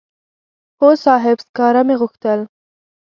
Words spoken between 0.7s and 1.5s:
هو صاحب